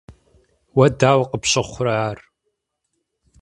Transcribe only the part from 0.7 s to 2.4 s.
Уэ дауэ къыпщыхъурэ ар?